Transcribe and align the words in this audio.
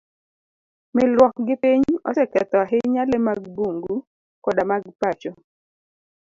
Milruok 0.95 1.35
gi 1.45 1.55
piny 1.61 1.83
oseketho 2.09 2.57
ahinya 2.65 3.03
le 3.09 3.17
mag 3.25 3.41
bungu 3.55 3.95
koda 4.43 4.63
mag 4.69 4.83
pacho. 4.99 5.31